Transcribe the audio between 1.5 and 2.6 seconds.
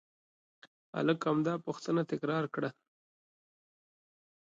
پوښتنه تکرار